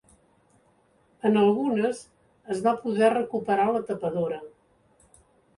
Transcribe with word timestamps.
En 1.29 1.37
algunes 1.41 2.01
es 2.55 2.63
va 2.69 2.75
poder 2.87 3.13
recuperar 3.17 3.69
la 3.77 3.85
tapadora. 3.91 4.41